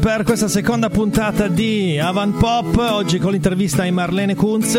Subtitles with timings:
[0.00, 4.74] Per questa seconda puntata di Avant Pop, oggi con l'intervista a Marlene Kunz.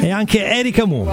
[0.00, 1.04] E anche Erika Mu.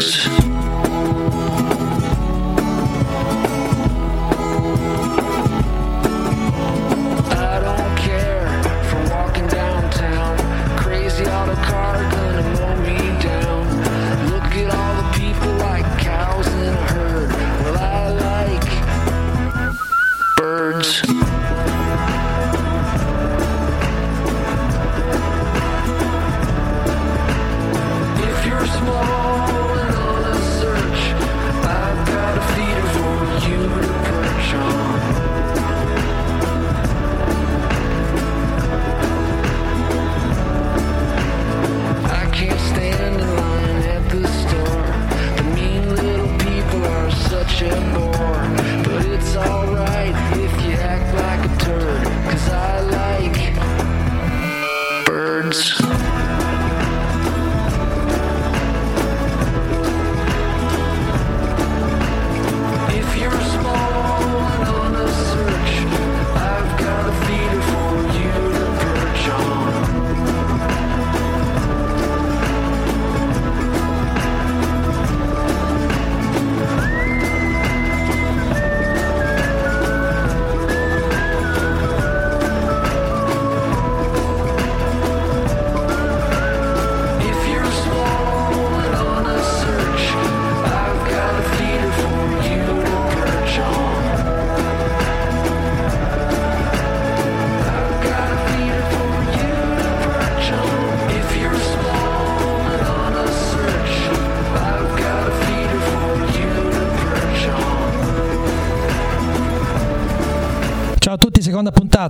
[0.00, 0.39] lives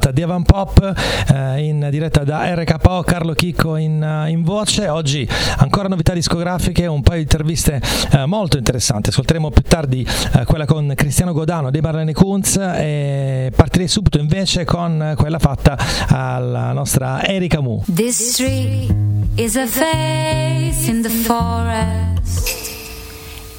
[0.01, 0.95] puntata di Avant Pop
[1.35, 4.89] eh, in diretta da RKO, Carlo Chicco in, eh, in voce.
[4.89, 5.29] Oggi
[5.59, 7.81] ancora novità discografiche, un paio di interviste
[8.13, 9.11] eh, molto interessanti.
[9.11, 14.65] Ascolteremo più tardi eh, quella con Cristiano Godano di Marlene Kunz e partirei subito invece
[14.65, 15.77] con quella fatta
[16.09, 17.83] alla nostra Erika Mu.
[17.95, 18.89] This tree
[19.35, 22.49] is a face in the forest,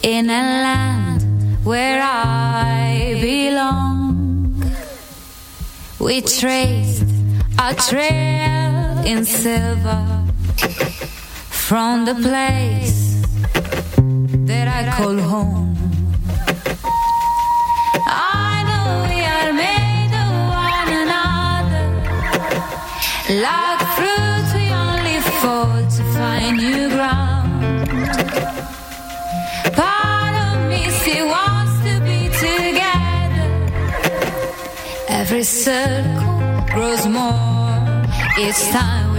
[0.02, 4.01] in a land where I belong.
[6.02, 7.04] We traced
[7.60, 10.04] a trail in silver
[11.50, 13.22] from the place
[14.48, 15.78] that I call home.
[18.08, 20.30] I know we are made of
[20.66, 21.86] one another.
[35.32, 38.04] Every circle grows more.
[38.38, 39.11] Each time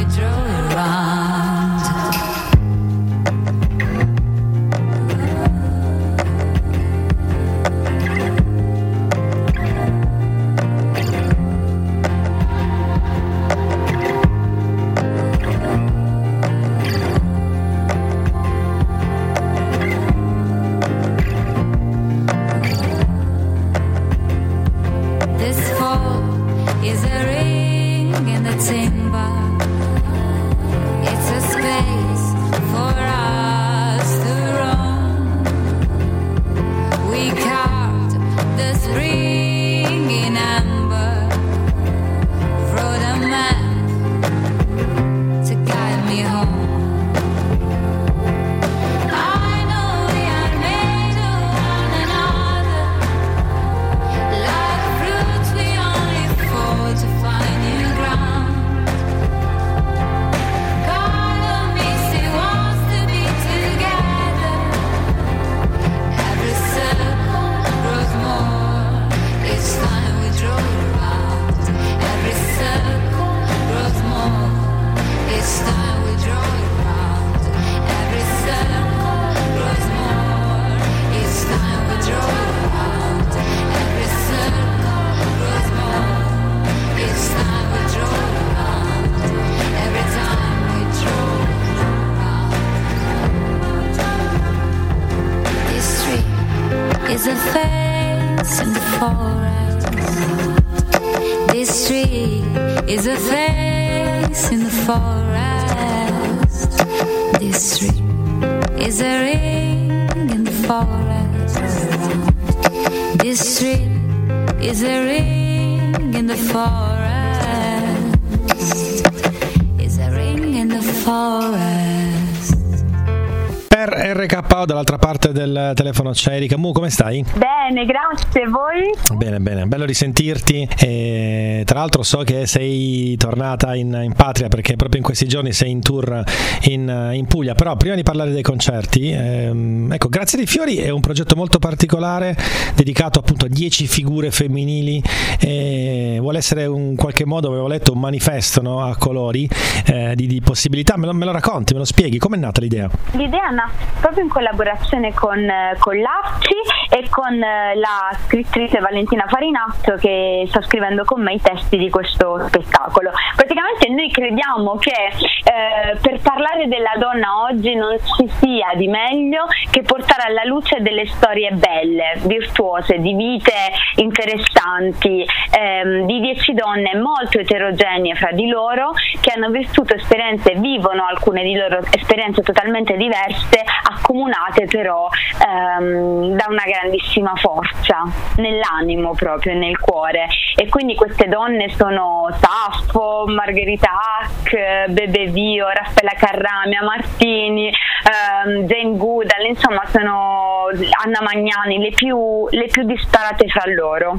[125.74, 127.24] telefono c'è Erika Mu, come stai?
[127.34, 127.51] Bene,
[127.86, 128.48] grazie.
[128.48, 128.90] Voi?
[129.16, 130.68] Bene, bene, bello risentirti.
[130.78, 135.52] E, tra l'altro so che sei tornata in, in patria perché proprio in questi giorni
[135.52, 136.22] sei in tour
[136.62, 137.54] in, in Puglia.
[137.54, 141.58] Però prima di parlare dei concerti, ehm, ecco, Grazie dei Fiori è un progetto molto
[141.58, 142.36] particolare
[142.74, 145.02] dedicato appunto a 10 figure femminili.
[145.38, 149.48] E vuole essere in qualche modo, avevo letto, un manifesto no, a colori
[149.86, 150.96] eh, di, di possibilità.
[150.96, 152.18] Me lo, me lo racconti, me lo spieghi?
[152.18, 152.90] Com'è nata l'idea?
[153.12, 156.54] L'idea nasce proprio in collaborazione con, eh, con l'AFCI
[156.90, 157.42] e con
[157.74, 163.10] la scrittrice Valentina Farinazzo che sta scrivendo con me i testi di questo spettacolo.
[163.36, 169.46] Praticamente noi crediamo che eh, per parlare della donna oggi non ci sia di meglio
[169.70, 173.52] che portare alla luce delle storie belle, virtuose, di vite
[173.96, 181.06] interessanti, ehm, di dieci donne molto eterogenee fra di loro che hanno vissuto esperienze, vivono
[181.06, 185.08] alcune di loro esperienze totalmente diverse, accomunate però
[185.46, 188.04] ehm, da una grandissima forza
[188.36, 190.28] nell'animo proprio, nel cuore.
[190.54, 198.96] E quindi queste donne sono Saffo, Margherita Hack, Bebe Vio, Raffaella Carramia, Martini, ehm, Jane
[198.96, 200.66] Goodall, insomma sono
[201.04, 204.18] Anna Magnani, le più, le più disparate fra loro.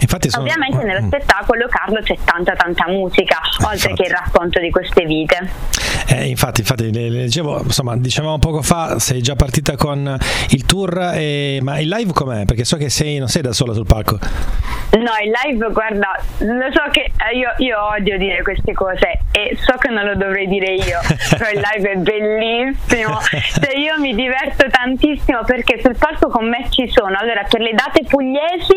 [0.00, 0.44] Infatti sono...
[0.44, 1.06] Ovviamente nello Mm.
[1.08, 5.50] spettacolo Carlo c'è tanta tanta musica, oltre che il racconto di queste vite.
[6.10, 10.16] Eh, infatti, infatti le, le dicevo, insomma, dicevamo poco fa, sei già partita con
[10.50, 12.37] il tour, e- ma il live com'è?
[12.46, 14.18] Perché so che sei, non sei da sola sul palco.
[14.90, 19.54] No, il live, guarda, lo so che eh, io, io odio dire queste cose e
[19.60, 20.98] so che non lo dovrei dire io,
[21.36, 23.18] però il live è bellissimo.
[23.20, 27.16] Cioè, io mi diverto tantissimo perché sul palco con me ci sono.
[27.18, 28.74] Allora, per le date pugliesi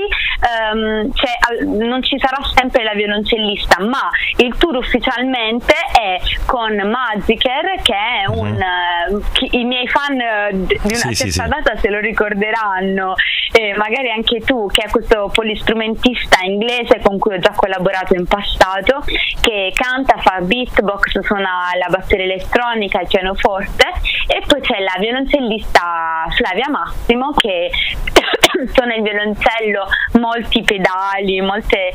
[1.14, 7.82] c'è- al- non ci sarà sempre la violoncellista, ma il tour ufficialmente è con Magiker,
[7.82, 8.48] che è un.
[8.60, 11.50] eh, chi- I miei fan eh, di una Sì, sì, certa sì.
[11.64, 13.14] data se lo ricorderanno,
[13.52, 18.26] e magari anche tu, che è questo polistrumentista inglese con cui ho già collaborato in
[18.26, 19.04] passato,
[19.42, 23.86] che canta, fa beatbox, suona la batteria elettronica, il pianoforte,
[24.28, 27.70] e poi c'è la violoncellista Flavia Massimo che
[28.74, 29.86] suona il violoncello,
[30.20, 31.94] molti pedali, molte-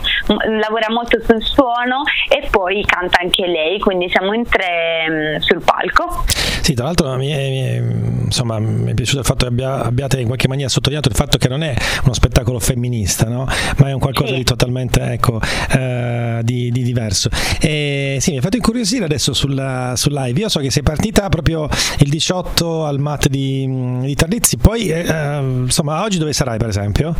[0.61, 5.63] lavora molto sul suono e poi canta anche lei, quindi siamo in tre mm, sul
[5.63, 6.25] palco.
[6.27, 9.83] Sì, tra l'altro mi è, mi è- insomma, mi è piaciuto il fatto che abbia-
[9.83, 11.75] abbiate in qualche maniera sottolineato il fatto che non è
[12.05, 13.47] uno spettacolo femminista, no?
[13.79, 14.37] ma è un qualcosa Sì.
[14.39, 15.41] di totalmente ecco,
[15.73, 17.29] eh, di, di diverso.
[17.61, 20.41] E sì, mi ha fatto incuriosire adesso sul, sul live.
[20.41, 25.07] Io so che sei partita proprio il 18 al mat di, di Tarlizzi, poi eh,
[25.07, 27.15] eh, insomma oggi dove sarai per esempio?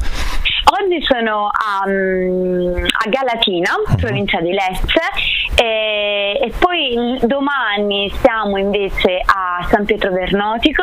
[0.69, 5.01] Oggi sono a, mm, a Galatina, provincia di Lecce,
[5.55, 10.83] e, e poi domani siamo invece a San Pietro Vernotico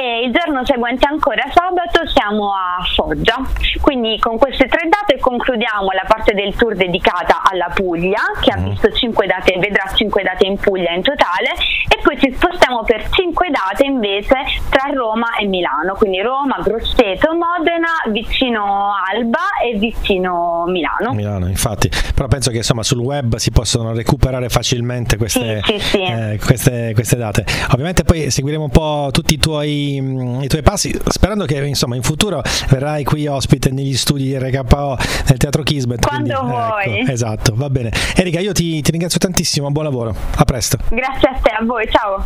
[0.00, 3.36] e il giorno seguente ancora sabato siamo a Foggia.
[3.82, 8.56] Quindi con queste tre date concludiamo la parte del tour dedicata alla Puglia, che ha
[8.56, 11.52] visto cinque date, vedrà cinque date in Puglia in totale,
[11.86, 14.36] e poi ci spostiamo per cinque date invece
[14.70, 21.12] tra Roma e Milano, quindi Roma, Grosseto, Modena, vicino Alba e vicino Milano.
[21.12, 21.90] Milano, infatti.
[22.14, 26.02] Però penso che insomma sul web si possono recuperare facilmente queste, Sì, sì, sì.
[26.02, 27.44] eh, queste, queste date.
[27.72, 32.02] Ovviamente poi seguiremo un po' tutti i tuoi, i tuoi passi, sperando che insomma in
[32.02, 36.06] futuro verrai qui ospite negli studi di RKO nel Teatro Kismet.
[36.06, 37.00] Quando quindi, vuoi.
[37.00, 37.90] ecco, esatto, va bene.
[38.14, 40.14] Erika, io ti, ti ringrazio tantissimo, buon lavoro.
[40.36, 40.78] A presto.
[40.88, 42.24] Grazie a te, a voi, ciao.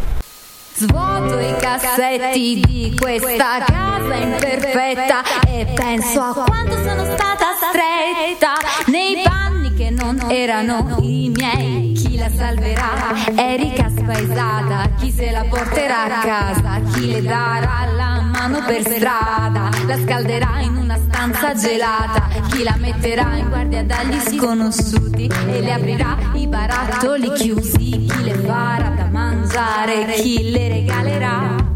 [0.76, 8.54] Svuoto i cassetti di questa casa imperfetta e penso a quanto sono stata stretta
[8.87, 11.92] nei panni che non erano i miei.
[11.92, 13.14] Chi la salverà?
[13.37, 16.80] Erika spaesata, chi se la porterà a casa?
[16.92, 19.70] Chi le darà la mano per strada?
[19.87, 22.28] La scalderà in una stanza gelata?
[22.50, 28.06] Chi la metterà in guardia dagli sconosciuti e le aprirà i barattoli chiusi?
[28.06, 30.04] Chi le farà da mangiare?
[30.12, 31.73] Chi le regalerà?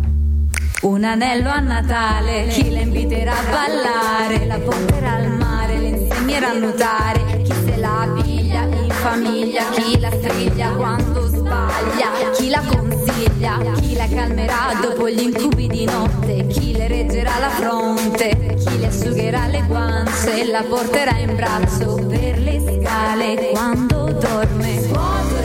[0.82, 6.50] Un anello a Natale, chi la inviterà a ballare, la porterà al mare, le insegnerà
[6.50, 8.06] a nuotare, chi se la
[8.98, 15.66] famiglia, chi la striglia quando sbaglia, chi la consiglia, chi la calmerà dopo gli incubi
[15.68, 21.36] di notte, chi le reggerà la fronte chi le asciugherà le guance, la porterà in
[21.36, 25.37] braccio per le scale quando dorme.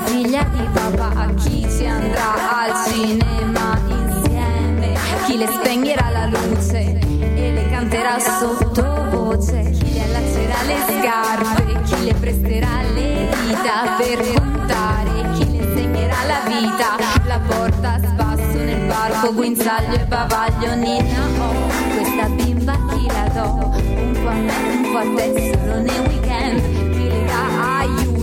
[0.00, 1.26] Figlia di papà?
[1.36, 4.94] Chi ci andrà al cinema insieme?
[5.26, 9.70] Chi le spengherà la luce e le canterà sottovoce?
[9.70, 11.80] Chi le allaccerà le scarpe?
[11.82, 15.30] Chi le presterà le dita per contare?
[15.34, 16.96] Chi le insegnerà la vita?
[17.26, 23.28] La porta a spasso nel parco, guinzaglio e bavaglio, Nina oh, questa bimba chi la
[23.34, 23.76] do?
[23.76, 28.17] Un po' a me, un po' a te, solo nei weekend Chi le dà aiuto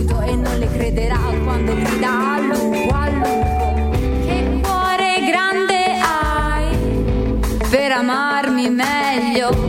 [0.66, 6.76] le crederà quando grida a lupo, a lupo Che cuore grande hai
[7.70, 9.65] per amarmi meglio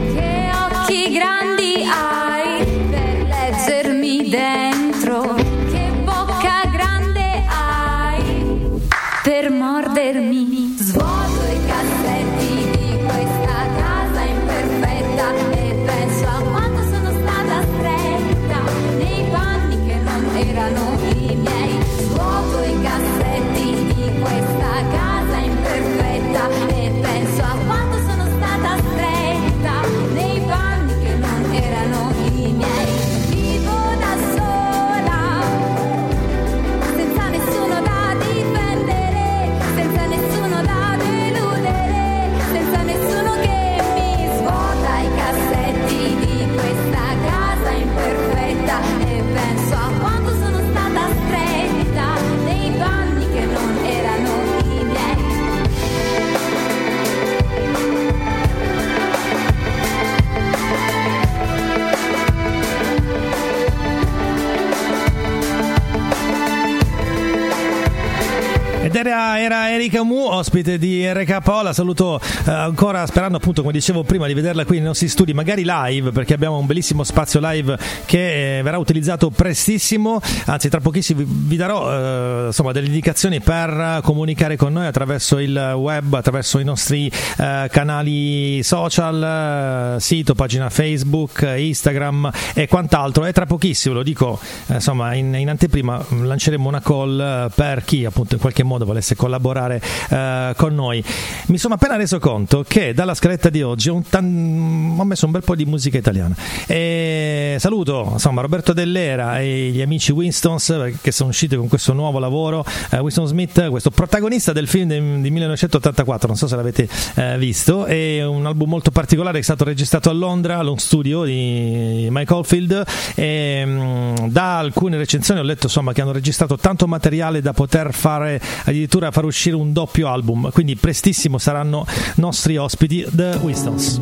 [70.38, 74.78] ospite di RKO, la saluto eh, ancora sperando appunto come dicevo prima di vederla qui
[74.78, 79.30] nei nostri studi, magari live perché abbiamo un bellissimo spazio live che eh, verrà utilizzato
[79.30, 84.86] prestissimo, anzi tra pochissimo vi, vi darò eh, insomma delle indicazioni per comunicare con noi
[84.86, 92.68] attraverso il web, attraverso i nostri eh, canali social, eh, sito, pagina Facebook, Instagram e
[92.68, 93.26] quant'altro.
[93.26, 98.06] E tra pochissimo, lo dico eh, insomma in, in anteprima, lanceremo una call per chi
[98.06, 100.16] appunto in qualche modo volesse collaborare eh,
[100.56, 101.04] con noi.
[101.48, 105.32] Mi sono appena reso conto che dalla scaletta di oggi ho, tan- ho messo un
[105.32, 106.36] bel po' di musica italiana.
[106.68, 111.94] E saluto insomma Roberto Dell'Era e gli amici Winstons eh, che sono usciti con questo
[111.94, 112.66] nuovo lavoro.
[112.92, 117.38] Eh, Winston Smith, questo protagonista del film di, di 1984, non so se l'avete eh,
[117.38, 122.08] visto, è un album molto particolare che è stato registrato a Londra, allo studio di
[122.10, 122.84] Mike Oldfield.
[123.16, 127.94] E, mh, da alcune recensioni ho letto insomma che hanno registrato tanto materiale da poter
[127.94, 130.17] fare addirittura far uscire un doppio album.
[130.52, 134.02] Quindi prestissimo saranno nostri ospiti, The Winstons.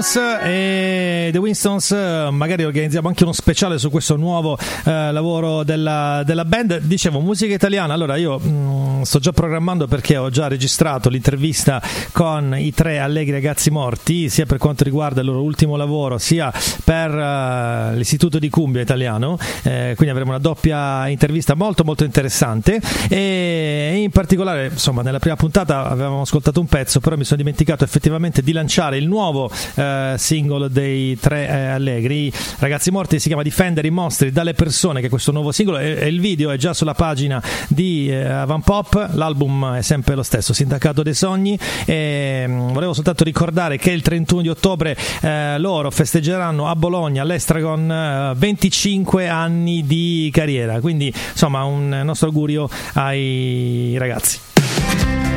[0.00, 5.62] Winstons e The Winstons eh, magari organizziamo anche uno speciale su questo nuovo eh, lavoro
[5.62, 6.78] della, della band.
[6.78, 8.69] Dicevo, musica italiana, allora io mh,
[9.04, 11.82] sto già programmando perché ho già registrato l'intervista
[12.12, 16.52] con i tre allegri ragazzi morti, sia per quanto riguarda il loro ultimo lavoro, sia
[16.84, 22.80] per eh, l'istituto di Cumbia italiano, eh, quindi avremo una doppia intervista molto molto interessante.
[23.08, 27.84] E in particolare, insomma, nella prima puntata avevamo ascoltato un pezzo, però mi sono dimenticato
[27.84, 32.32] effettivamente di lanciare il nuovo eh, singolo dei tre eh, allegri.
[32.58, 35.96] Ragazzi morti si chiama Difendere i mostri dalle persone, che è questo nuovo singolo e,
[35.98, 40.22] e il video è già sulla pagina di eh, Avan Pop, l'album è sempre lo
[40.22, 45.58] stesso, Sindacato dei Sogni e mh, volevo soltanto ricordare che il 31 di ottobre eh,
[45.58, 52.68] loro festeggeranno a Bologna all'Estragon eh, 25 anni di carriera, quindi insomma un nostro augurio
[52.94, 55.29] ai ragazzi.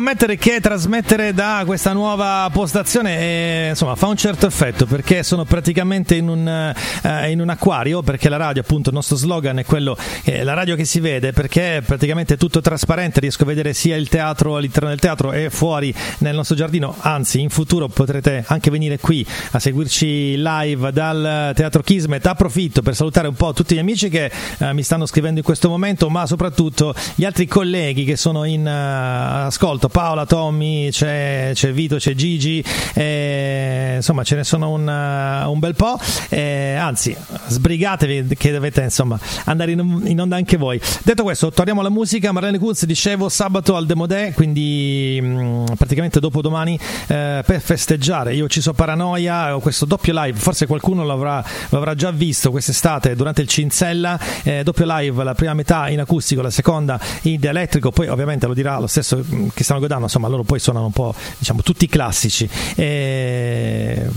[0.00, 5.44] Ammettere che trasmettere da questa nuova postazione eh, insomma, fa un certo effetto perché sono
[5.44, 9.64] praticamente in un, eh, in un acquario perché la radio appunto il nostro slogan è
[9.64, 13.74] quello eh, la radio che si vede perché è praticamente tutto trasparente riesco a vedere
[13.74, 18.44] sia il teatro all'interno del teatro e fuori nel nostro giardino anzi in futuro potrete
[18.46, 23.74] anche venire qui a seguirci live dal teatro Kismet approfitto per salutare un po' tutti
[23.74, 28.04] gli amici che eh, mi stanno scrivendo in questo momento ma soprattutto gli altri colleghi
[28.04, 29.88] che sono in ascolto ascolto.
[29.90, 35.74] Paola, Tommy, c'è, c'è Vito, c'è Gigi, eh, insomma ce ne sono un, un bel
[35.74, 35.98] po'.
[36.28, 37.14] Eh, anzi,
[37.48, 40.80] sbrigatevi che dovete insomma andare in, in onda anche voi.
[41.02, 42.32] Detto questo, torniamo alla musica.
[42.32, 48.34] Marlene Kunz, dicevo, sabato al Demodè, quindi mh, praticamente dopodomani eh, per festeggiare.
[48.34, 53.14] Io ci so Paranoia, ho questo doppio live, forse qualcuno l'avrà, l'avrà già visto quest'estate
[53.16, 57.90] durante il Cinzella, eh, doppio live, la prima metà in acustico, la seconda in elettrico,
[57.90, 60.92] poi ovviamente lo dirà lo stesso mh, che stanno godando, insomma loro poi suonano un
[60.92, 62.48] po' diciamo tutti i classici.
[62.74, 64.08] E...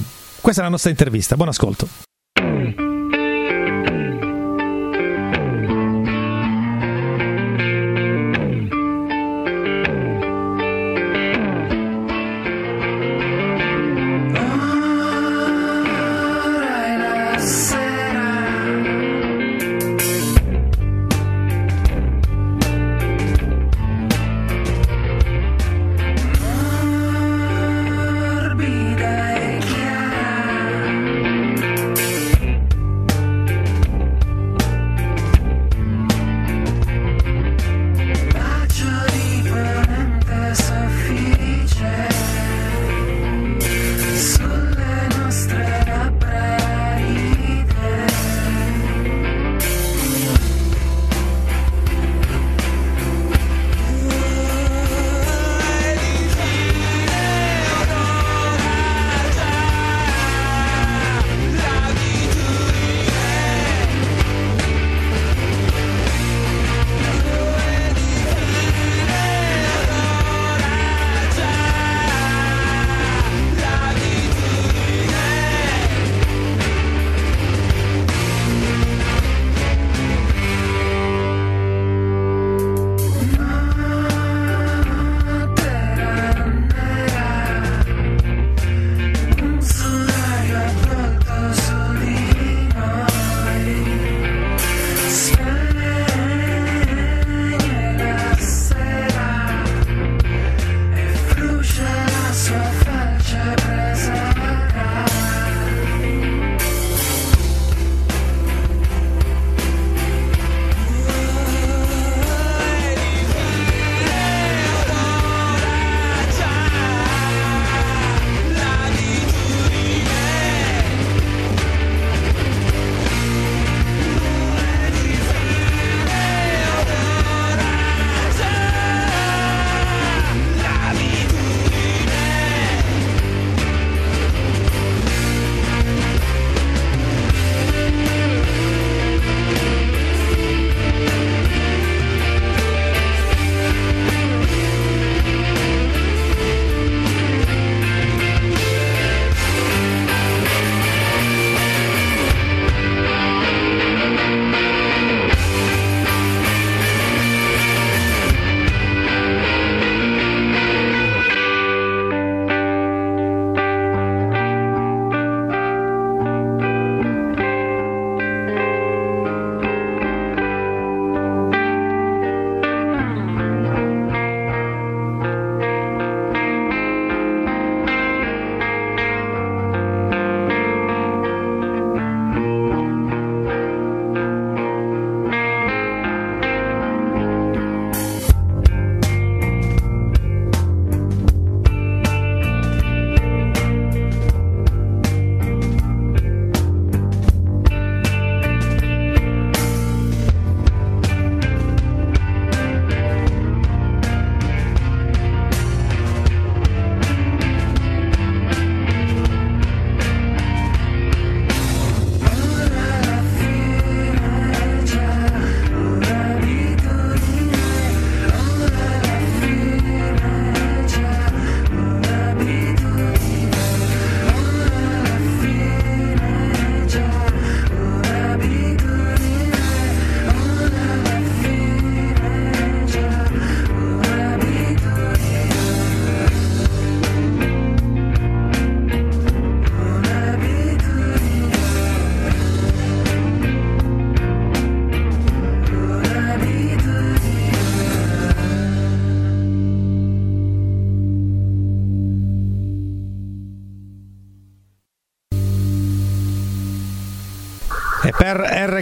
[0.42, 2.13] Questa è la nostra intervista, buon ascolto.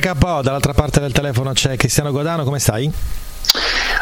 [0.02, 2.92] RKO dall'altra parte del telefono c'è Cristiano Godano, come stai?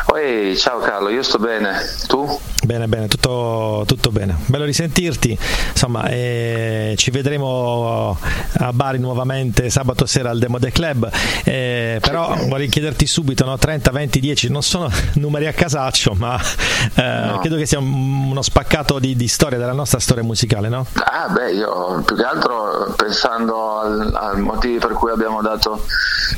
[0.05, 2.39] Poi, ciao Carlo, io sto bene, tu?
[2.69, 4.35] Bene, bene, tutto, tutto bene.
[4.45, 5.35] Bello risentirti.
[5.71, 8.15] Insomma, eh, ci vedremo
[8.59, 11.09] a Bari nuovamente sabato sera al Demo The Club.
[11.45, 13.57] Eh, però vorrei chiederti subito: no?
[13.57, 16.39] 30, 20, 10 non sono numeri a casaccio, ma
[16.93, 17.39] eh, No.
[17.39, 20.85] credo che sia un- uno spaccato di, di storia della nostra storia musicale, no?
[20.93, 25.85] Ah, beh, io più che altro pensando al, al motivi per cui abbiamo dato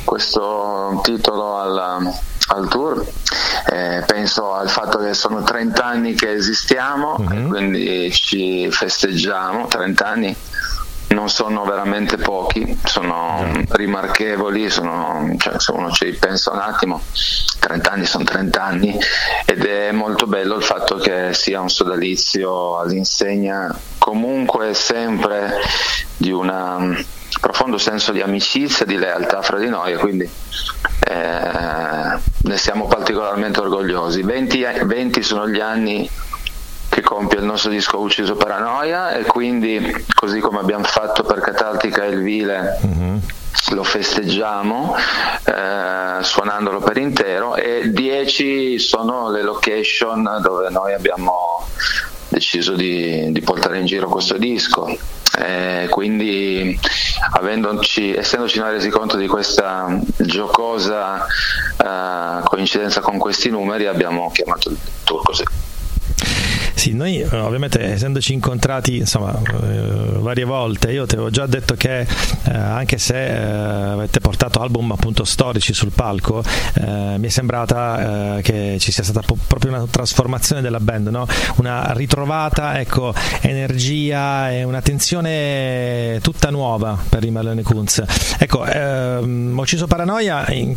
[0.06, 2.10] questo titolo al,
[2.54, 3.06] al tour,
[3.72, 10.06] eh, penso al fatto che sono 30 anni che esistiamo e quindi ci festeggiamo, 30
[10.06, 10.36] anni
[11.10, 17.02] non sono veramente pochi, sono rimarchevoli, sono, cioè, se uno ci pensa un attimo,
[17.60, 18.98] 30 anni sono 30 anni
[19.46, 25.60] ed è molto bello il fatto che sia un sodalizio all'insegna comunque sempre
[26.18, 26.50] di un
[27.40, 30.30] profondo senso di amicizia, di lealtà fra di noi e quindi
[31.08, 34.22] eh, ne siamo particolarmente orgogliosi.
[34.22, 36.10] 20, 20 sono gli anni
[36.90, 42.04] che compie il nostro disco Ucciso Paranoia e quindi così come abbiamo fatto per Catartica
[42.04, 42.78] e il Vile
[43.72, 44.96] lo festeggiamo
[45.46, 51.66] eh, suonandolo per intero e 10 sono le location dove noi abbiamo
[52.32, 54.98] deciso di, di portare in giro questo disco.
[55.38, 56.78] Eh, quindi
[58.16, 64.78] essendoci noi resi conto di questa giocosa eh, coincidenza con questi numeri abbiamo chiamato il
[65.06, 65.44] tour così
[66.82, 71.76] Sì, noi eh, ovviamente essendoci incontrati insomma, eh, varie volte, io ti avevo già detto
[71.76, 72.08] che eh,
[72.52, 78.42] anche se eh, avete portato album appunto storici sul palco, eh, mi è sembrata eh,
[78.42, 81.28] che ci sia stata po- proprio una trasformazione della band, no?
[81.58, 88.02] una ritrovata ecco, energia e una tensione tutta nuova per i Marlene Kunz.
[88.40, 90.76] Ecco, ehm, ucciso Paranoia, in-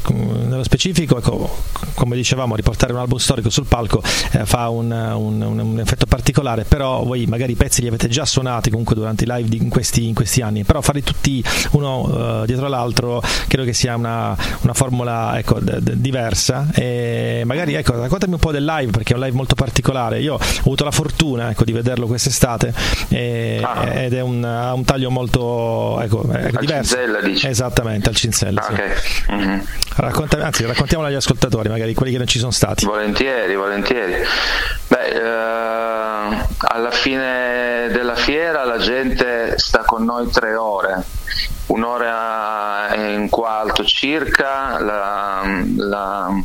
[0.48, 1.62] nello specifico, ecco,
[1.94, 6.64] come dicevamo, riportare un album storico sul palco fa un, un- un- un effetto particolare,
[6.64, 9.68] però voi magari i pezzi li avete già suonati comunque durante i live di- in,
[9.68, 14.36] questi, in questi anni, però farli tutti uno eh, dietro l'altro credo che sia una,
[14.62, 19.12] una formula ecco, d- d- diversa e magari ecco, raccontami un po' del live perché
[19.12, 22.72] è un live molto particolare, io ho avuto la fortuna ecco, di vederlo quest'estate
[23.08, 23.92] e- Ah.
[24.02, 26.96] ed è un, un taglio molto ecco, Al diverso.
[26.96, 27.46] Cinzella, dici?
[27.46, 28.60] Esattamente, al Cinzella.
[28.60, 28.72] Ah, sì.
[28.72, 29.30] ok.
[29.30, 29.64] Mhm.
[29.96, 32.84] Racconta- anzi, raccontiamolo agli ascoltatori, magari quelli che non ci sono stati.
[32.84, 34.14] Volentieri, volentieri.
[34.88, 35.20] Beh, eh,
[36.58, 41.02] alla fine della fiera la gente sta con noi tre ore,
[41.66, 45.42] un'ora e un quarto circa, la,
[45.76, 46.42] la-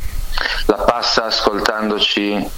[0.67, 2.49] la passa ascoltandoci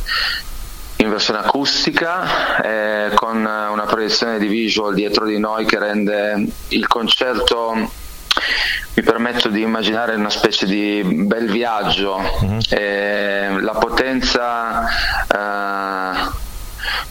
[0.97, 6.87] in versione acustica eh, con una proiezione di visual dietro di noi che rende il
[6.87, 7.73] concerto
[8.93, 12.19] mi permetto di immaginare una specie di bel viaggio.
[12.69, 14.85] Eh, la potenza
[15.27, 16.39] eh,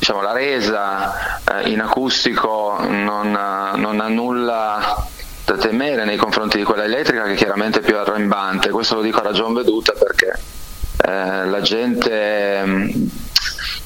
[0.00, 3.30] diciamo la resa eh, in acustico non,
[3.76, 5.06] non ha nulla
[5.44, 9.18] da temere nei confronti di quella elettrica che chiaramente è più arrembante questo lo dico
[9.18, 10.40] a ragion veduta perché
[11.04, 13.10] eh, la gente mh,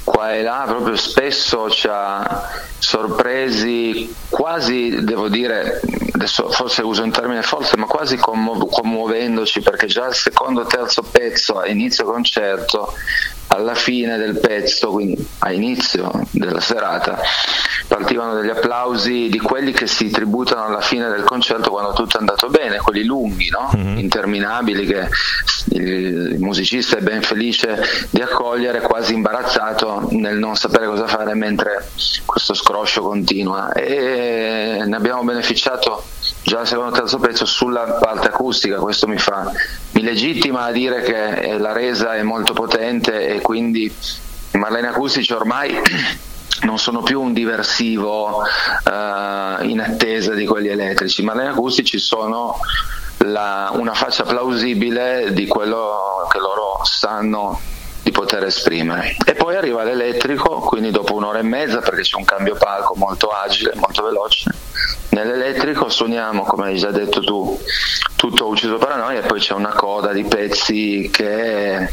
[0.05, 2.49] qua e là proprio spesso ci ha
[2.79, 5.81] sorpresi quasi devo dire
[6.13, 10.67] adesso forse uso un termine forse ma quasi commo- commuovendoci perché già il secondo o
[10.67, 12.95] terzo pezzo a inizio concerto
[13.49, 17.21] alla fine del pezzo quindi a inizio della serata
[17.87, 22.21] partivano degli applausi di quelli che si tributano alla fine del concerto quando tutto è
[22.21, 23.71] andato bene quelli lunghi no?
[23.97, 25.09] interminabili che
[25.71, 31.89] il musicista è ben felice di accogliere quasi imbarazzato nel non sapere cosa fare mentre
[32.25, 36.05] questo scroscio continua e ne abbiamo beneficiato
[36.43, 39.51] già al secondo o terzo pezzo sulla parte acustica questo mi fa
[40.05, 45.33] mi legittima a dire che la resa è molto potente e quindi i Marlene acustici
[45.33, 45.75] ormai
[46.63, 52.59] non sono più un diversivo eh, in attesa di quelli elettrici, ma gli acustici sono
[53.19, 57.59] la- una faccia plausibile di quello che loro sanno
[58.03, 59.17] di poter esprimere.
[59.25, 63.29] E poi arriva l'elettrico, quindi dopo un'ora e mezza, perché c'è un cambio palco molto
[63.29, 64.51] agile, molto veloce.
[65.09, 67.59] Nell'elettrico suoniamo, come hai già detto tu,
[68.29, 71.87] tutto ucciso paranoia e poi c'è una coda di pezzi che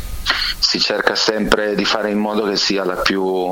[0.62, 3.52] si cerca sempre di fare in modo che sia la più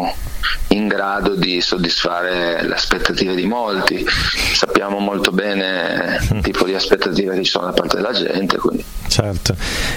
[0.70, 4.06] in grado di soddisfare le aspettative di molti.
[4.54, 8.86] Sappiamo molto bene il tipo di aspettative che ci sono da parte della gente, quindi.
[9.08, 9.56] Certo,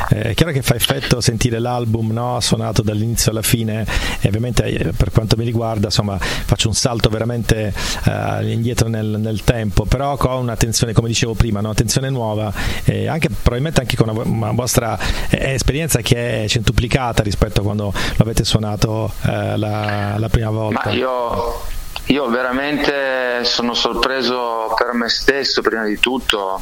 [0.09, 3.87] Eh, è chiaro che fa effetto sentire l'album no, suonato dall'inizio alla fine.
[4.21, 9.17] E ovviamente eh, per quanto mi riguarda insomma faccio un salto veramente eh, indietro nel,
[9.19, 12.53] nel tempo, però con una tensione come dicevo prima, no, tensione nuova.
[12.85, 14.99] E anche, probabilmente anche con una, una vostra
[15.29, 20.51] eh, esperienza che è centuplicata modificata rispetto a quando l'avete suonato eh, la, la prima
[20.51, 20.83] volta?
[20.85, 21.63] Ma io,
[22.07, 26.61] io veramente sono sorpreso per me stesso, prima di tutto,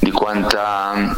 [0.00, 0.92] di quanta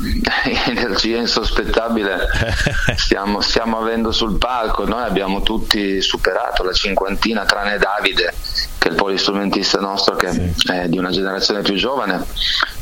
[0.66, 2.28] energia insospettabile
[2.94, 4.86] stiamo, stiamo avendo sul palco.
[4.86, 8.32] Noi abbiamo tutti superato la cinquantina, tranne Davide,
[8.78, 12.24] che è il polistrumentista nostro, che è di una generazione più giovane.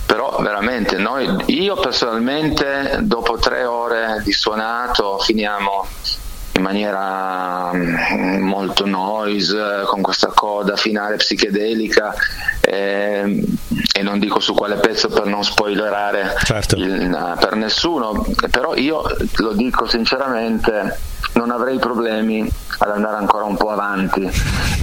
[0.07, 5.87] Però veramente noi, io personalmente dopo tre ore di suonato finiamo
[6.57, 12.15] in maniera mm, molto noise, con questa coda finale psichedelica
[12.61, 13.43] ehm,
[13.93, 16.77] e non dico su quale pezzo per non spoilerare Certo.
[16.77, 19.03] il- per nessuno, però io
[19.39, 20.97] lo dico sinceramente
[21.35, 24.23] non avrei problemi ad andare ancora un po' avanti,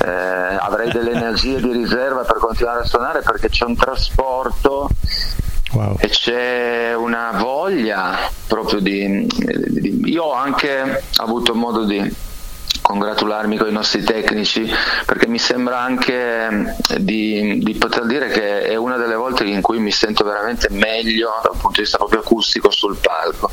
[0.04, 4.90] Eh, avrei delle energie di riserva per continuare a suonare perché c'è un trasporto
[5.74, 5.96] Wow.
[6.00, 12.14] e c'è una voglia proprio di, di- io ho anche avuto modo di
[12.92, 14.70] congratularmi con i nostri tecnici
[15.06, 19.80] perché mi sembra anche di, di poter dire che è una delle volte in cui
[19.80, 23.52] mi sento veramente meglio dal punto di vista proprio acustico sul palco.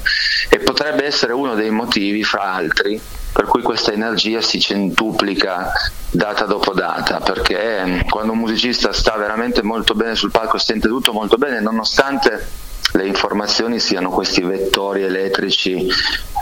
[0.49, 3.01] E potrebbe essere uno dei motivi fra altri
[3.33, 5.71] per cui questa energia si centuplica
[6.11, 10.89] data dopo data perché eh, quando un musicista sta veramente molto bene sul palco sente
[10.89, 15.87] tutto molto bene nonostante le informazioni siano questi vettori elettrici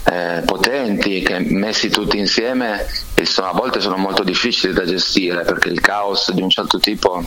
[0.04, 2.86] eh, potenti che messi tutti insieme
[3.24, 7.24] sono- a volte sono molto difficili da gestire perché il caos di un certo tipo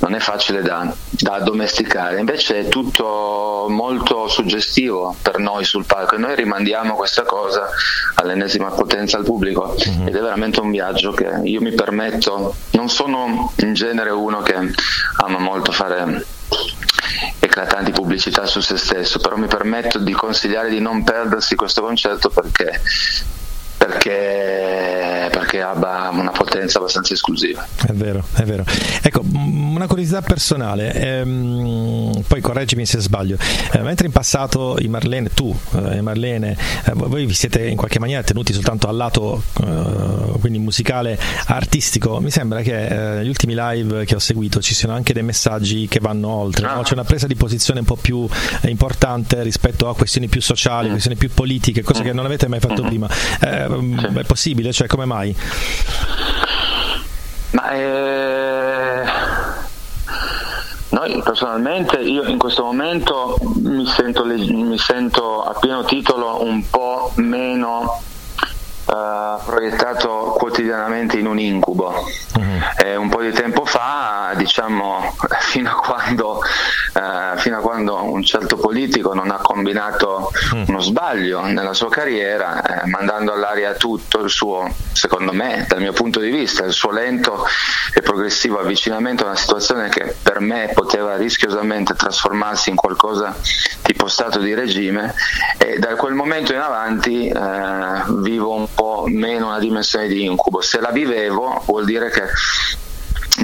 [0.00, 6.14] non è facile da, da addomesticare, invece è tutto molto suggestivo per noi sul palco
[6.14, 7.68] e noi rimandiamo questa cosa
[8.14, 9.74] all'ennesima potenza al pubblico
[10.06, 14.54] ed è veramente un viaggio che io mi permetto, non sono in genere uno che
[15.18, 16.24] ama molto fare
[17.50, 22.30] eclatanti pubblicità su se stesso, però mi permetto di consigliare di non perdersi questo concerto
[22.30, 22.80] perché,
[23.86, 25.72] perché, perché ha
[26.12, 27.66] una potenza abbastanza esclusiva.
[27.86, 28.64] È vero, è vero.
[29.02, 33.36] Ecco, m- una curiosità personale, ehm, poi correggimi se sbaglio.
[33.72, 37.76] Eh, mentre in passato i Marlene, tu eh, e Marlene, eh, voi vi siete in
[37.76, 43.28] qualche maniera tenuti soltanto al lato eh, quindi musicale, artistico, mi sembra che eh, gli
[43.28, 46.80] ultimi live che ho seguito ci siano anche dei messaggi che vanno oltre, no?
[46.80, 46.82] Ah.
[46.82, 48.28] c'è una presa di posizione un po' più
[48.60, 50.90] eh, importante rispetto a questioni più sociali, Mm.
[50.90, 53.08] questioni più politiche, cose che non avete mai fatto prima.
[53.40, 54.72] Eh, È possibile?
[54.72, 55.34] Cioè, come mai?
[57.52, 59.04] Ma eh,
[60.90, 67.12] noi personalmente, io in questo momento mi sento, mi sento a pieno titolo un po'
[67.16, 68.02] meno
[68.90, 72.04] eh, proiettato quotidianamente in un incubo.
[72.78, 76.42] Eh, un po' di tempo fa, diciamo, fino a quando,
[76.94, 80.30] eh, fino a quando un certo politico non ha combinato
[80.66, 85.92] uno sbaglio nella sua carriera, eh, mandando all'aria tutto il suo, secondo me, dal mio
[85.92, 87.44] punto di vista, il suo lento
[87.94, 93.34] e progressivo avvicinamento a una situazione che per me poteva rischiosamente trasformarsi in qualcosa
[93.82, 95.14] tipo stato di regime
[95.58, 100.60] e da quel momento in avanti eh, vivo un po' meno una dimensione di incubo.
[100.60, 102.24] Se la vivevo vuol dire che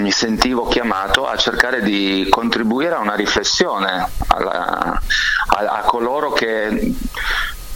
[0.00, 5.00] mi sentivo chiamato a cercare di contribuire a una riflessione alla-
[5.48, 6.92] a, a coloro che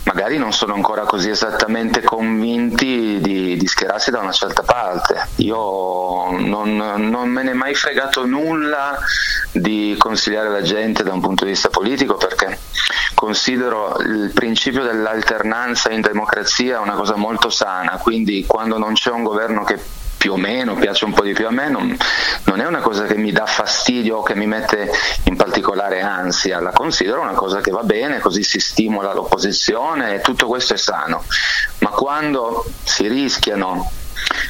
[0.05, 5.29] magari non sono ancora così esattamente convinti di, di schierarsi da una certa parte.
[5.37, 8.99] Io non, non me ne è mai fregato nulla
[9.53, 12.59] di consigliare la gente da un punto di vista politico perché
[13.15, 19.23] considero il principio dell'alternanza in democrazia una cosa molto sana, quindi quando non c'è un
[19.23, 19.79] governo che
[20.21, 21.97] più o meno piace un po' di più a me, non,
[22.45, 24.93] non è una cosa che mi dà fastidio o che mi mette
[25.25, 30.21] in particolare ansia, la considero una cosa che va bene, così si stimola l'opposizione e
[30.21, 31.25] tutto questo è sano.
[31.79, 33.91] Ma quando si rischiano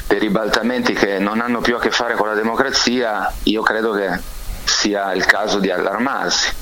[0.07, 4.19] dei ribaltamenti che non hanno più a che fare con la democrazia, io credo che
[4.65, 6.53] sia il caso di allarmarsi.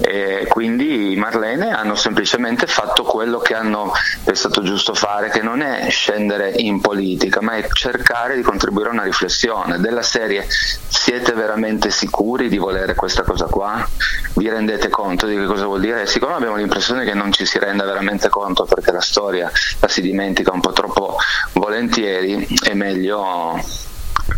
[0.00, 3.92] E quindi i Marlene hanno semplicemente fatto quello che hanno
[4.22, 8.92] pensato giusto fare, che non è scendere in politica, ma è cercare di contribuire a
[8.92, 13.86] una riflessione della serie siete veramente sicuri di volere questa cosa qua?
[14.34, 16.06] Vi rendete conto di che cosa vuol dire?
[16.06, 19.50] Siccome abbiamo l'impressione che non ci si renda veramente conto perché la storia
[19.80, 21.16] la si dimentica un po' troppo
[21.52, 23.62] volentieri, è meglio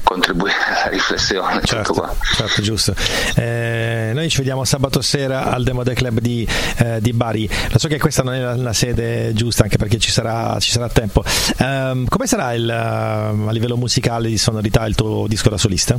[0.02, 1.60] contribuire alla riflessione.
[1.62, 2.94] Certo, certo, giusto.
[3.34, 6.46] Eh, noi ci vediamo sabato sera al Demo Day Club di,
[6.78, 7.48] eh, di Bari.
[7.70, 10.70] Lo so che questa non è la, la sede giusta, anche perché ci sarà, ci
[10.70, 11.24] sarà tempo.
[11.58, 15.98] Ehm, come sarà il, eh, a livello musicale di sonorità il tuo disco da solista?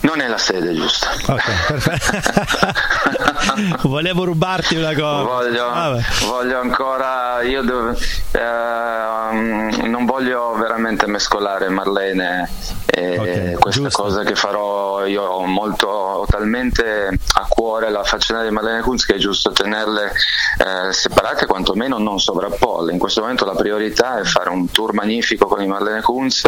[0.00, 1.10] Non è la sede giusta.
[1.26, 3.34] Ok, perfetto.
[3.82, 5.22] Volevo rubarti una cosa.
[5.22, 6.00] Voglio, Vabbè.
[6.26, 7.94] voglio ancora, io devo-
[8.32, 12.48] ehm, non voglio veramente mescolare Marlene
[12.86, 14.02] e Ok, queste giusto.
[14.02, 15.04] cose che farò.
[15.06, 19.52] Io ho molto, ho talmente a cuore la faccenda di Marlene Kunz che è giusto
[19.52, 20.10] tenerle
[20.58, 22.92] eh, separate, quantomeno non sovrapporle.
[22.92, 26.42] In questo momento la priorità è fare un tour magnifico con i Marlene Kunz,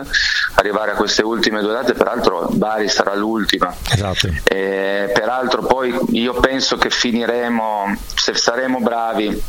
[0.55, 3.73] arrivare a queste ultime due date, peraltro Bari sarà l'ultima.
[3.91, 4.29] Esatto.
[4.45, 9.43] E peraltro poi io penso che finiremo, se saremo bravi,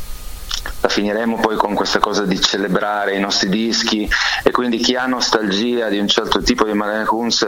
[0.80, 4.08] la finiremo poi con questa cosa di celebrare i nostri dischi.
[4.42, 7.46] E quindi chi ha nostalgia di un certo tipo di Marlene Kunz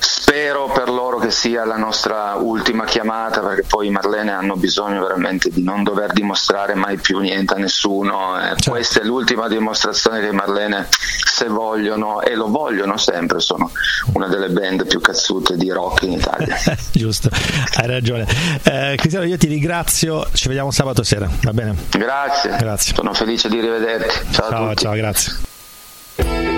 [0.00, 5.00] spero per loro che sia la nostra ultima chiamata perché poi i Marlene hanno bisogno
[5.02, 8.70] veramente di non dover dimostrare mai più niente a nessuno e Certo.
[8.70, 13.70] questa è l'ultima dimostrazione che i Marlene se vogliono e lo vogliono sempre sono
[14.14, 16.56] una delle band più cazzute di rock in Italia
[16.92, 17.28] Giusto,
[17.76, 18.26] hai ragione.
[18.62, 20.26] Eh, Cristiano, io ti ringrazio.
[20.32, 21.74] Ci vediamo sabato sera, va bene?
[21.90, 22.56] Grazie.
[22.58, 22.94] Grazie.
[22.94, 24.32] Sono felice di rivederti.
[24.32, 26.49] Ciao, Ciao, ciao, grazie.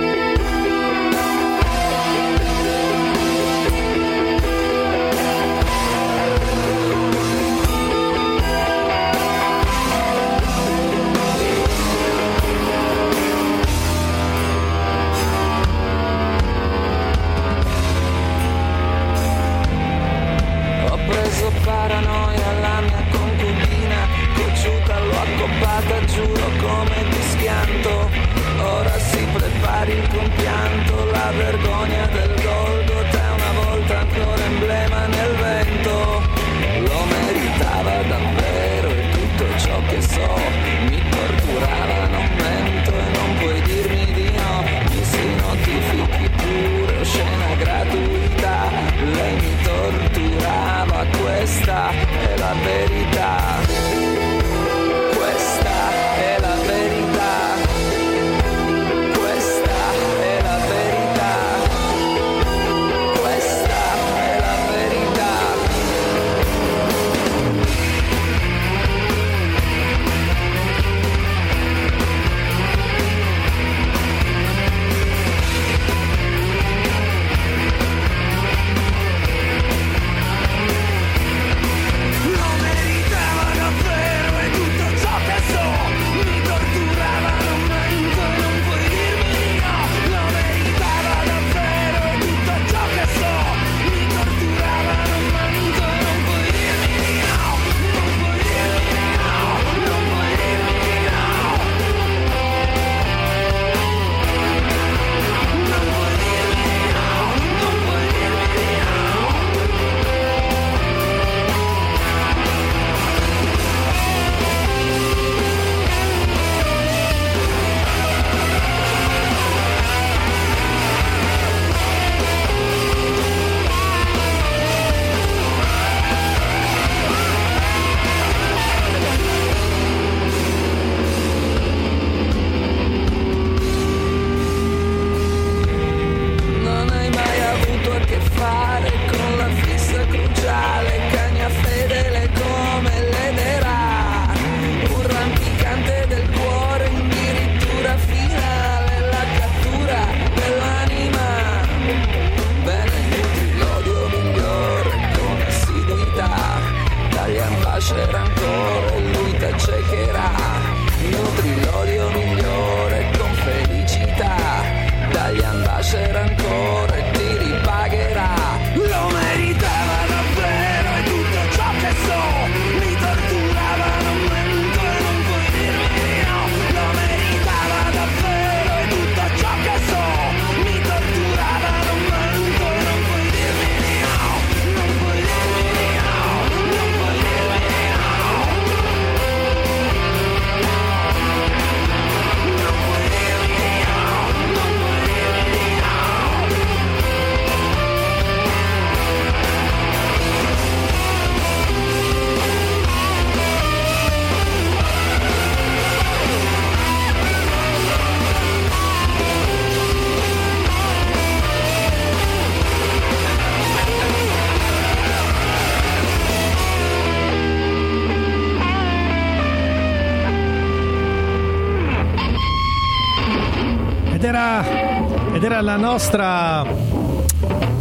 [225.92, 226.41] Nostra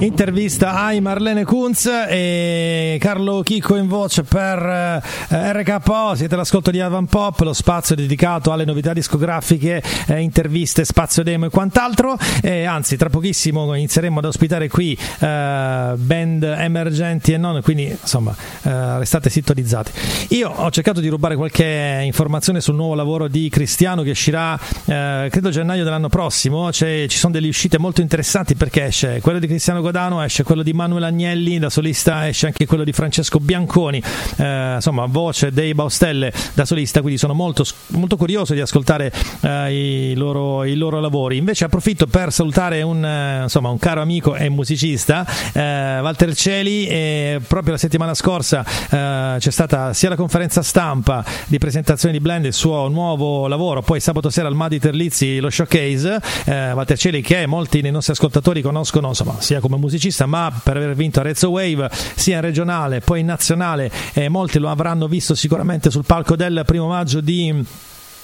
[0.02, 6.16] intervista ai Marlene Kunz e Carlo Chicco in voce per eh, RKO.
[6.16, 11.46] Siete all'ascolto di Avan Pop, lo spazio dedicato alle novità discografiche, eh, interviste, spazio demo
[11.46, 12.18] e quant'altro.
[12.42, 18.36] E anzi, tra pochissimo inizieremo ad ospitare qui eh, band emergenti e non, quindi insomma
[18.64, 19.92] restate sintonizzati.
[20.30, 25.50] Io ho cercato di rubare qualche informazione sul nuovo lavoro di Cristiano che uscirà credo
[25.50, 26.70] gennaio dell'anno prossimo.
[26.70, 30.64] C'è, ci sono delle uscite molto interessanti perché esce quello di Cristiano Godano, esce quello
[30.64, 34.02] di Manuel Agnelli, da solista esce anche quello di Francesco Bianconi,
[34.38, 39.12] eh, insomma voce dei Baustelle da solista, quindi sono molto, molto curioso di ascoltare
[39.42, 41.36] eh, i, loro, i, loro, lavori.
[41.36, 46.88] Invece approfitto per salutare un, eh, insomma, un caro amico e musicista, eh, Walter Celi,
[46.88, 52.22] e proprio la settimana scorsa eh, c'è stata sia la conferenza stampa di presentazione di
[52.22, 56.98] Blend, il suo nuovo lavoro, poi sabato sera al Madi Terlizzi lo showcase, eh, Walter
[56.98, 61.20] Celi che molti dei nostri ascoltatori conoscono insomma, sia come musicista, ma per aver vinto
[61.20, 66.06] Arezzo Wave sia in regionale, poi in nazionale, eh, molti lo avranno visto sicuramente sul
[66.06, 67.66] palco del primo maggio di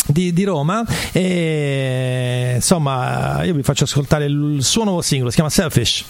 [0.05, 0.85] di, di, Roma.
[1.11, 6.05] E insomma io vi faccio ascoltare il suo nuovo singolo si chiama Selfish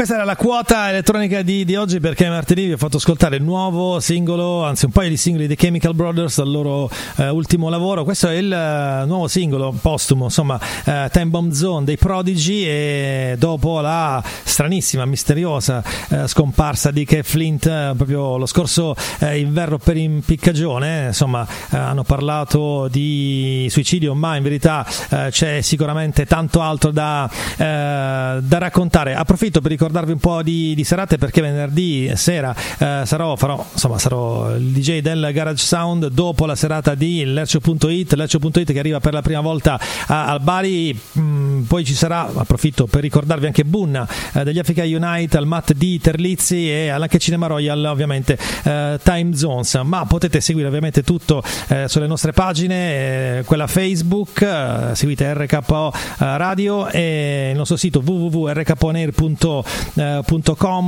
[0.00, 3.42] questa era la quota elettronica di, di oggi perché martedì vi ho fatto ascoltare il
[3.42, 8.02] nuovo singolo, anzi un paio di singoli dei Chemical Brothers dal loro eh, ultimo lavoro.
[8.02, 13.34] Questo è il eh, nuovo singolo postumo, insomma, eh, Time Bomb Zone dei Prodigy e
[13.38, 19.76] dopo la stranissima, misteriosa eh, scomparsa di Kev Flint eh, proprio lo scorso eh, inverno
[19.76, 24.86] per impiccagione, insomma, hanno parlato di suicidio, ma in verità
[25.28, 29.14] c'è sicuramente tanto altro da, da raccontare.
[29.14, 33.98] Approfitto per ricordarvi un po' di, di serate perché venerdì sera eh, sarò, farò, insomma,
[33.98, 39.12] sarò il DJ del Garage Sound dopo la serata di Lercio.it, Lercio.it che arriva per
[39.12, 44.06] la prima volta a, al Bari, Mm, poi ci sarà, approfitto per ricordarvi anche Bunna
[44.32, 49.34] eh, degli Africa Unite, al Matt di Terlizzi e anche Cinema Royal ovviamente eh, Time
[49.34, 55.34] Zones, ma potete seguire ovviamente tutto eh, sulle nostre pagine, eh, quella Facebook, eh, seguite
[55.34, 59.64] RKO Radio e il nostro sito www.rkponair.com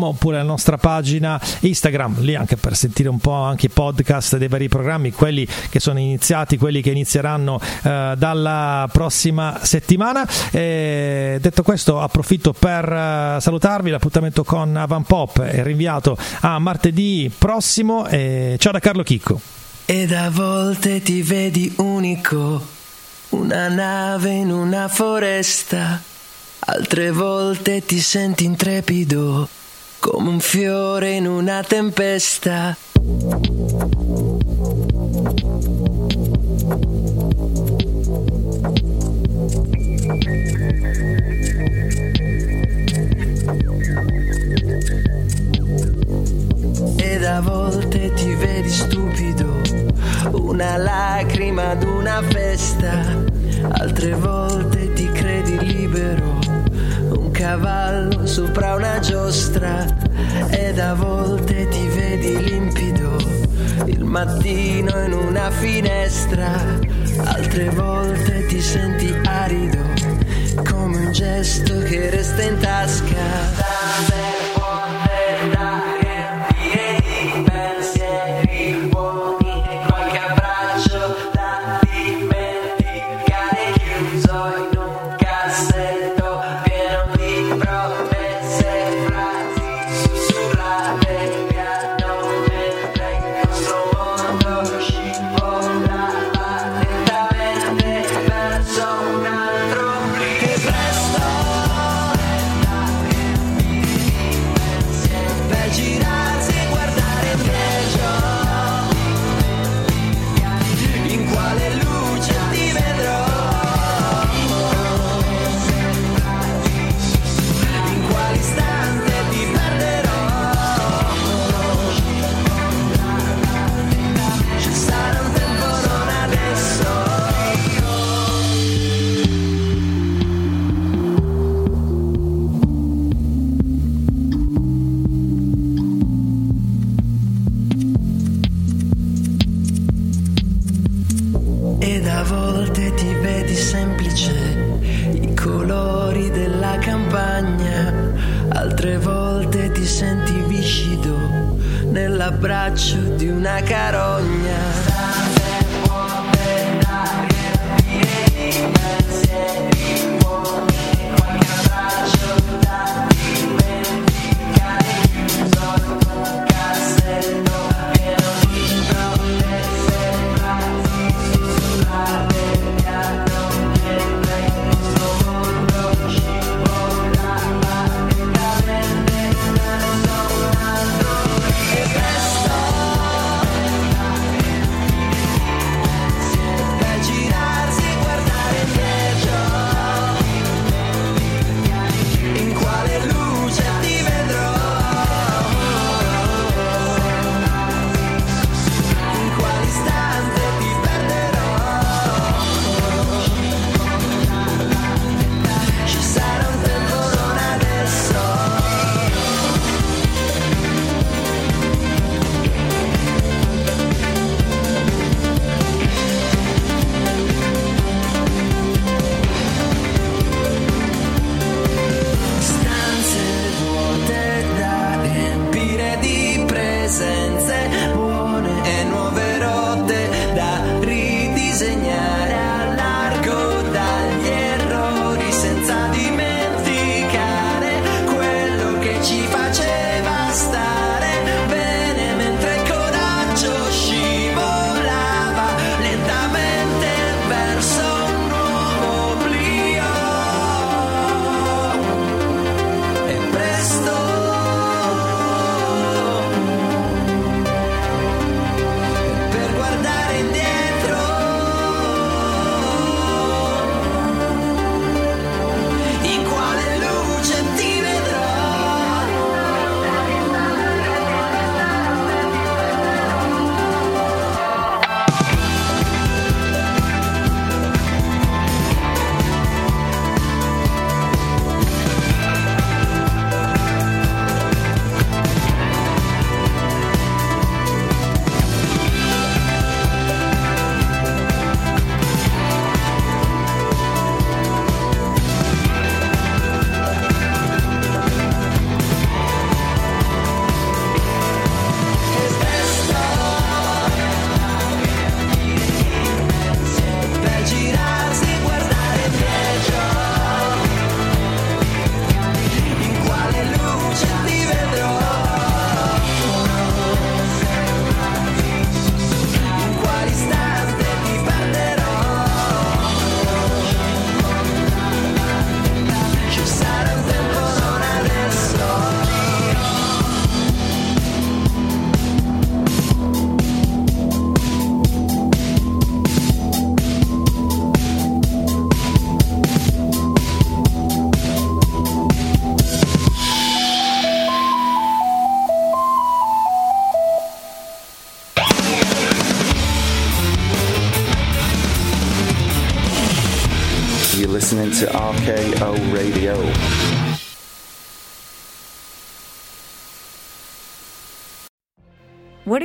[0.07, 4.49] oppure la nostra pagina Instagram, lì anche per sentire un po' anche i podcast dei
[4.49, 10.27] vari programmi, quelli che sono iniziati, quelli che inizieranno eh, dalla prossima settimana.
[10.51, 13.91] E detto questo, approfitto per eh, salutarvi.
[13.91, 18.07] L'appuntamento con Avan Pop è rinviato a martedì prossimo.
[18.07, 19.41] E ciao da Carlo Chicco.
[19.85, 22.65] Ed a volte ti vedi unico,
[23.31, 26.01] una nave in una foresta,
[26.65, 29.49] altre volte ti senti intrepido,
[29.99, 32.77] come un fiore in una tempesta.
[46.97, 49.61] Ed a volte ti vedi stupido,
[50.33, 53.25] una lacrima ad una festa,
[53.73, 55.12] altre volte ti
[57.43, 59.85] cavallo sopra una giostra,
[60.51, 63.17] ed a volte ti vedi limpido,
[63.87, 66.53] il mattino in una finestra,
[67.25, 69.83] altre volte ti senti arido,
[70.71, 74.42] come un gesto che resta in tasca.